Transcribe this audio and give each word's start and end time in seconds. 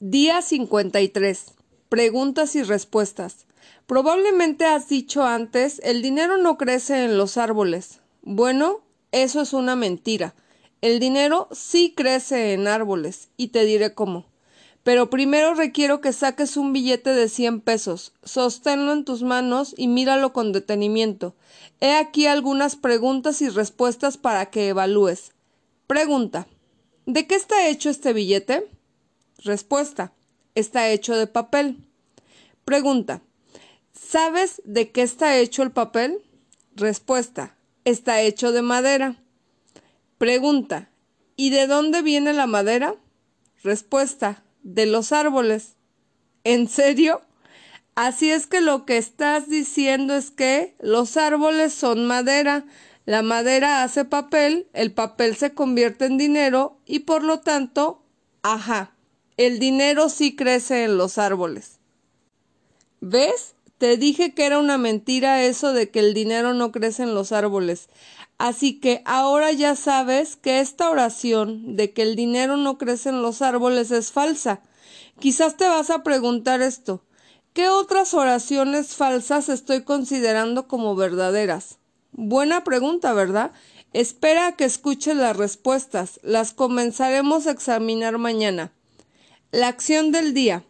Día 0.00 0.42
53. 0.42 1.46
Preguntas 1.88 2.54
y 2.54 2.62
respuestas. 2.62 3.46
Probablemente 3.88 4.64
has 4.64 4.88
dicho 4.88 5.24
antes, 5.24 5.80
el 5.82 6.02
dinero 6.02 6.36
no 6.38 6.56
crece 6.56 7.04
en 7.04 7.18
los 7.18 7.36
árboles. 7.36 7.98
Bueno, 8.22 8.78
eso 9.10 9.40
es 9.40 9.52
una 9.52 9.74
mentira. 9.74 10.36
El 10.82 11.00
dinero 11.00 11.48
sí 11.50 11.94
crece 11.96 12.52
en 12.52 12.68
árboles, 12.68 13.30
y 13.36 13.48
te 13.48 13.64
diré 13.64 13.92
cómo. 13.92 14.26
Pero 14.84 15.10
primero 15.10 15.54
requiero 15.54 16.00
que 16.00 16.12
saques 16.12 16.56
un 16.56 16.72
billete 16.72 17.10
de 17.10 17.28
cien 17.28 17.60
pesos, 17.60 18.12
sosténlo 18.22 18.92
en 18.92 19.04
tus 19.04 19.24
manos 19.24 19.74
y 19.76 19.88
míralo 19.88 20.32
con 20.32 20.52
detenimiento. 20.52 21.34
He 21.80 21.94
aquí 21.94 22.26
algunas 22.26 22.76
preguntas 22.76 23.42
y 23.42 23.48
respuestas 23.48 24.16
para 24.16 24.46
que 24.46 24.68
evalúes. 24.68 25.32
Pregunta. 25.88 26.46
¿De 27.04 27.26
qué 27.26 27.34
está 27.34 27.66
hecho 27.66 27.90
este 27.90 28.12
billete? 28.12 28.77
Respuesta. 29.38 30.12
Está 30.54 30.88
hecho 30.88 31.16
de 31.16 31.26
papel. 31.26 31.78
Pregunta. 32.64 33.22
¿Sabes 33.92 34.60
de 34.64 34.90
qué 34.90 35.02
está 35.02 35.36
hecho 35.36 35.62
el 35.62 35.70
papel? 35.70 36.22
Respuesta. 36.74 37.56
Está 37.84 38.20
hecho 38.20 38.52
de 38.52 38.62
madera. 38.62 39.16
Pregunta. 40.18 40.90
¿Y 41.36 41.50
de 41.50 41.66
dónde 41.66 42.02
viene 42.02 42.32
la 42.32 42.46
madera? 42.46 42.96
Respuesta. 43.62 44.42
De 44.62 44.86
los 44.86 45.12
árboles. 45.12 45.76
¿En 46.42 46.68
serio? 46.68 47.22
Así 47.94 48.30
es 48.30 48.46
que 48.46 48.60
lo 48.60 48.86
que 48.86 48.96
estás 48.96 49.48
diciendo 49.48 50.14
es 50.14 50.30
que 50.30 50.76
los 50.80 51.16
árboles 51.16 51.74
son 51.74 52.06
madera, 52.06 52.64
la 53.06 53.22
madera 53.22 53.82
hace 53.82 54.04
papel, 54.04 54.68
el 54.72 54.92
papel 54.92 55.34
se 55.34 55.52
convierte 55.52 56.04
en 56.04 56.16
dinero 56.16 56.78
y 56.86 57.00
por 57.00 57.24
lo 57.24 57.40
tanto, 57.40 58.04
ajá, 58.42 58.92
el 59.38 59.60
dinero 59.60 60.08
sí 60.08 60.34
crece 60.34 60.82
en 60.82 60.98
los 60.98 61.16
árboles. 61.16 61.78
¿Ves? 63.00 63.54
Te 63.78 63.96
dije 63.96 64.34
que 64.34 64.44
era 64.44 64.58
una 64.58 64.78
mentira 64.78 65.44
eso 65.44 65.72
de 65.72 65.90
que 65.90 66.00
el 66.00 66.12
dinero 66.12 66.54
no 66.54 66.72
crece 66.72 67.04
en 67.04 67.14
los 67.14 67.30
árboles. 67.30 67.88
Así 68.36 68.80
que 68.80 69.00
ahora 69.04 69.52
ya 69.52 69.76
sabes 69.76 70.34
que 70.34 70.58
esta 70.58 70.90
oración 70.90 71.76
de 71.76 71.92
que 71.92 72.02
el 72.02 72.16
dinero 72.16 72.56
no 72.56 72.78
crece 72.78 73.10
en 73.10 73.22
los 73.22 73.40
árboles 73.40 73.92
es 73.92 74.10
falsa. 74.10 74.60
Quizás 75.20 75.56
te 75.56 75.68
vas 75.68 75.90
a 75.90 76.02
preguntar 76.02 76.60
esto. 76.60 77.04
¿Qué 77.52 77.68
otras 77.68 78.14
oraciones 78.14 78.96
falsas 78.96 79.48
estoy 79.48 79.84
considerando 79.84 80.66
como 80.66 80.96
verdaderas? 80.96 81.78
Buena 82.10 82.64
pregunta, 82.64 83.12
¿verdad? 83.12 83.52
Espera 83.92 84.48
a 84.48 84.56
que 84.56 84.64
escuches 84.64 85.16
las 85.16 85.36
respuestas. 85.36 86.18
Las 86.24 86.52
comenzaremos 86.52 87.46
a 87.46 87.52
examinar 87.52 88.18
mañana. 88.18 88.72
La 89.50 89.68
acción 89.68 90.12
del 90.12 90.34
día. 90.34 90.62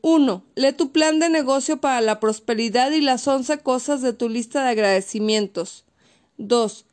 1. 0.00 0.44
Lee 0.56 0.72
tu 0.72 0.90
plan 0.90 1.20
de 1.20 1.28
negocio 1.28 1.80
para 1.80 2.00
la 2.00 2.18
prosperidad 2.18 2.90
y 2.90 3.00
las 3.00 3.28
11 3.28 3.58
cosas 3.58 4.02
de 4.02 4.12
tu 4.12 4.28
lista 4.28 4.64
de 4.64 4.70
agradecimientos. 4.70 5.84
2. 6.36 6.84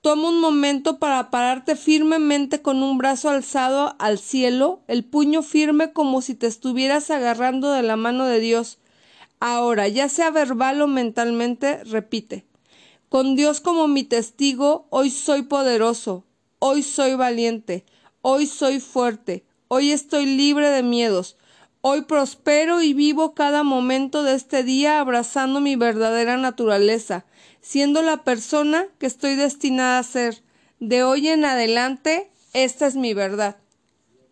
Toma 0.00 0.30
un 0.30 0.40
momento 0.40 0.98
para 0.98 1.30
pararte 1.30 1.76
firmemente 1.76 2.62
con 2.62 2.82
un 2.82 2.96
brazo 2.96 3.28
alzado 3.28 3.94
al 3.98 4.18
cielo, 4.18 4.80
el 4.88 5.04
puño 5.04 5.42
firme 5.42 5.92
como 5.92 6.22
si 6.22 6.34
te 6.34 6.46
estuvieras 6.46 7.10
agarrando 7.10 7.70
de 7.70 7.82
la 7.82 7.96
mano 7.96 8.24
de 8.24 8.40
Dios. 8.40 8.78
Ahora, 9.40 9.86
ya 9.88 10.08
sea 10.08 10.30
verbal 10.30 10.80
o 10.80 10.86
mentalmente, 10.86 11.84
repite. 11.84 12.46
Con 13.10 13.36
Dios 13.36 13.60
como 13.60 13.86
mi 13.86 14.02
testigo, 14.02 14.86
hoy 14.88 15.10
soy 15.10 15.42
poderoso, 15.42 16.24
hoy 16.58 16.82
soy 16.82 17.16
valiente, 17.16 17.84
hoy 18.22 18.46
soy 18.46 18.80
fuerte, 18.80 19.44
Hoy 19.68 19.92
estoy 19.92 20.26
libre 20.26 20.68
de 20.68 20.82
miedos. 20.82 21.38
Hoy 21.80 22.02
prospero 22.02 22.82
y 22.82 22.92
vivo 22.92 23.34
cada 23.34 23.62
momento 23.62 24.22
de 24.22 24.34
este 24.34 24.62
día 24.62 25.00
abrazando 25.00 25.60
mi 25.60 25.74
verdadera 25.74 26.36
naturaleza, 26.36 27.24
siendo 27.62 28.02
la 28.02 28.24
persona 28.24 28.86
que 28.98 29.06
estoy 29.06 29.36
destinada 29.36 29.98
a 29.98 30.02
ser. 30.02 30.42
De 30.80 31.02
hoy 31.02 31.28
en 31.28 31.46
adelante, 31.46 32.30
esta 32.52 32.86
es 32.86 32.96
mi 32.96 33.14
verdad. 33.14 33.56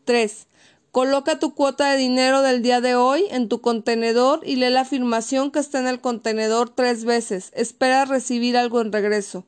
3. 0.04 0.48
Coloca 0.91 1.38
tu 1.38 1.54
cuota 1.54 1.91
de 1.91 1.97
dinero 1.97 2.42
del 2.42 2.60
día 2.60 2.82
de 2.82 2.94
hoy 2.94 3.25
en 3.31 3.48
tu 3.48 3.62
contenedor 3.62 4.41
y 4.44 4.56
lee 4.56 4.69
la 4.69 4.82
afirmación 4.82 5.50
que 5.50 5.60
está 5.60 5.81
en 5.81 5.87
el 5.87 6.03
contenedor 6.03 6.69
tres 6.69 7.06
veces. 7.06 7.50
Espera 7.54 8.04
recibir 8.04 8.59
algo 8.59 8.82
en 8.82 8.92
regreso. 8.92 9.47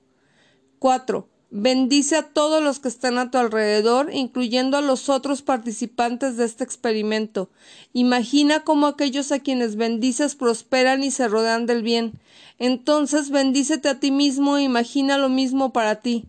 4. 0.79 1.29
Bendice 1.57 2.17
a 2.17 2.23
todos 2.25 2.61
los 2.61 2.81
que 2.81 2.89
están 2.89 3.17
a 3.17 3.31
tu 3.31 3.39
alrededor, 3.39 4.13
incluyendo 4.13 4.77
a 4.77 4.81
los 4.81 5.09
otros 5.09 5.43
participantes 5.43 6.37
de 6.37 6.47
este 6.47 6.65
experimento. 6.65 7.49
Imagina 7.93 8.65
cómo 8.65 8.89
aquellos 8.89 9.31
a 9.31 9.39
quienes 9.39 9.77
bendices 9.77 10.35
prosperan 10.35 11.05
y 11.05 11.13
se 11.13 11.29
rodean 11.29 11.67
del 11.67 11.85
bien. 11.85 12.19
Entonces 12.59 13.31
bendícete 13.31 13.89
a 13.89 14.01
ti 14.01 14.11
mismo 14.11 14.57
e 14.57 14.65
imagina 14.65 15.17
lo 15.17 15.29
mismo 15.29 15.73
para 15.73 16.01
ti. 16.01 16.25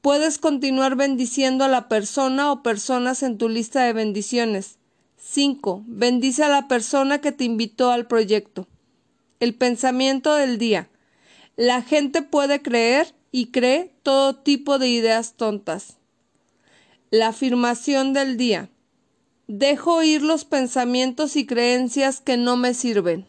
Puedes 0.00 0.38
continuar 0.38 0.96
bendiciendo 0.96 1.62
a 1.62 1.68
la 1.68 1.88
persona 1.88 2.50
o 2.50 2.64
personas 2.64 3.22
en 3.22 3.38
tu 3.38 3.48
lista 3.48 3.84
de 3.84 3.92
bendiciones. 3.92 4.78
5. 5.18 5.84
Bendice 5.86 6.42
a 6.42 6.48
la 6.48 6.66
persona 6.66 7.20
que 7.20 7.30
te 7.30 7.44
invitó 7.44 7.92
al 7.92 8.08
proyecto. 8.08 8.66
El 9.38 9.54
pensamiento 9.54 10.34
del 10.34 10.58
día. 10.58 10.88
La 11.54 11.80
gente 11.80 12.22
puede 12.22 12.60
creer 12.60 13.14
y 13.36 13.46
cree 13.46 13.90
todo 14.04 14.36
tipo 14.36 14.78
de 14.78 14.86
ideas 14.86 15.34
tontas. 15.34 15.96
La 17.10 17.26
afirmación 17.26 18.12
del 18.12 18.36
día. 18.36 18.70
Dejo 19.48 20.04
ir 20.04 20.22
los 20.22 20.44
pensamientos 20.44 21.34
y 21.34 21.44
creencias 21.44 22.20
que 22.20 22.36
no 22.36 22.56
me 22.56 22.74
sirven. 22.74 23.26